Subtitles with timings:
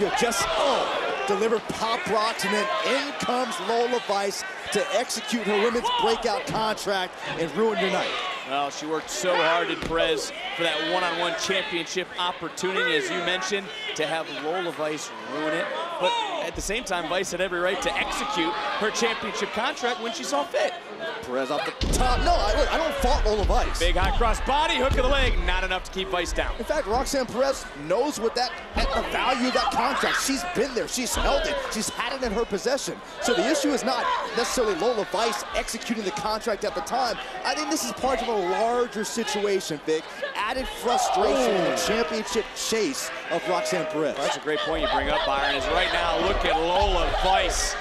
[0.00, 4.42] You just, oh, deliver Pop Rox, and then in comes Lola Vice
[4.72, 8.08] to execute her women's breakout contract and ruin your night.
[8.48, 13.10] Well, she worked so hard in Perez for that one-on-one -on -one championship opportunity, as
[13.10, 15.66] you mentioned, to have Lola Vice ruin it.
[16.00, 16.12] But
[16.42, 20.24] at the same time, Vice had every right to execute her championship contract when she
[20.24, 20.72] saw fit.
[21.22, 22.18] Perez off the top.
[22.20, 23.78] No, I, look, I don't fault Lola Vice.
[23.78, 26.54] Big high cross body, hook of the leg, not enough to keep Vice down.
[26.58, 30.22] In fact, Roxanne Perez knows what that, the value of that contract.
[30.22, 32.96] She's been there, she's held it, she's had it in her possession.
[33.22, 34.04] So the issue is not
[34.36, 37.16] necessarily Lola Vice executing the contract at the time.
[37.44, 40.04] I think this is part of a larger situation, Vic.
[40.34, 41.86] Added frustration in the oh.
[41.86, 44.16] championship chase of Roxanne Perez.
[44.16, 47.74] That's a great point you bring up, Byron, is right now look at Lola Vice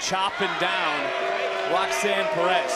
[0.00, 2.72] chopping down Roxanne Perez.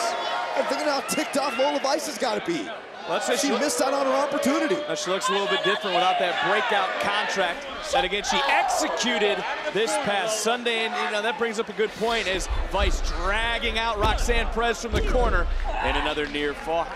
[0.55, 2.69] I'm thinking how ticked off Lola Vice has got to be.
[3.09, 4.75] Let's say she, she missed out on her opportunity.
[4.95, 9.91] She looks a little bit different without that breakout contract that again she executed this
[9.99, 10.85] past Sunday.
[10.85, 14.81] And you know that brings up a good point as Vice dragging out Roxanne Perez
[14.81, 16.87] from the corner and another near fall.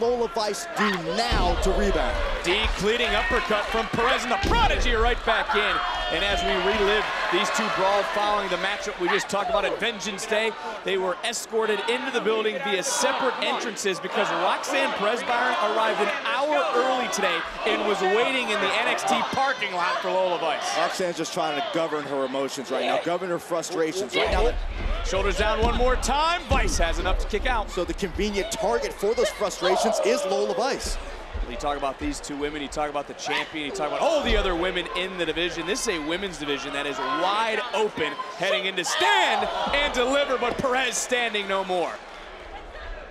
[0.00, 2.16] Lola Vice do now to rebound?
[2.44, 5.76] Decleating uppercut from Perez and the Prodigy right back in.
[6.16, 9.78] And as we relive these two brawls following the matchup we just talked about at
[9.78, 10.50] Vengeance Day,
[10.84, 16.10] they were escorted into the building via separate entrances because Roxanne Perez Byron arrived an
[16.24, 16.51] hour
[17.12, 20.76] today and was waiting in the NXT parking lot for Lola Vice.
[20.76, 24.16] Roxanne's just trying to govern her emotions right now, govern her frustrations.
[24.16, 24.52] Right now,
[25.04, 26.42] Shoulders down one more time.
[26.48, 27.70] Vice has enough to kick out.
[27.70, 30.96] So the convenient target for those frustrations is Lola Vice.
[31.50, 34.22] You talk about these two women, you talk about the champion, you talk about all
[34.22, 35.66] the other women in the division.
[35.66, 40.56] This is a women's division that is wide open heading into stand and deliver, but
[40.56, 41.92] Perez standing no more.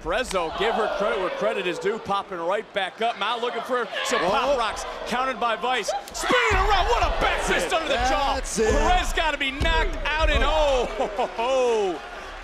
[0.03, 3.19] Though, give her credit where credit is due, popping right back up.
[3.19, 5.91] Now looking for some Pop Rox, countered by Vice.
[6.11, 8.41] Spinning around, what a back fist under the jaw.
[8.55, 11.99] Perez got to be knocked out and oh, ho, ho, ho,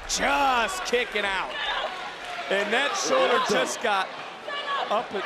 [0.08, 1.50] just kicking out.
[2.52, 4.08] And that shoulder just got
[4.92, 5.24] up at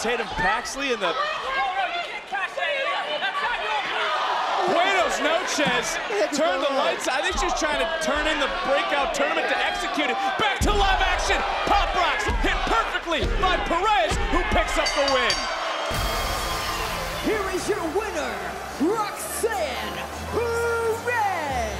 [0.00, 1.14] Tatum Paxley in the
[4.68, 5.96] Buenos noches.
[6.36, 7.08] Turn the lights.
[7.08, 10.16] I think she's trying to turn in the breakout tournament to execute it.
[14.94, 15.34] The win.
[17.24, 18.34] Here is your winner,
[18.80, 19.98] Roxanne
[20.30, 21.74] Perez.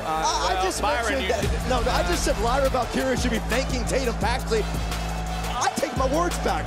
[0.00, 3.40] Uh, well, I, just Byron, mentioned that, no, I just said Lyra Valkyria should be
[3.50, 4.62] thanking Tatum Paxley.
[4.64, 6.64] I take my words back.